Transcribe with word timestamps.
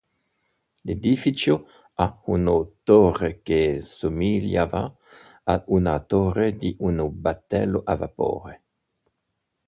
L'edificio 0.85 1.55
ha 1.93 2.17
una 2.25 2.65
torre 2.81 3.43
che 3.43 3.81
somigliava 3.81 4.95
ad 5.43 5.63
una 5.67 5.99
torre 5.99 6.55
di 6.57 6.75
un 6.79 7.07
battello 7.13 7.83
a 7.85 7.95
vapore. 7.97 8.61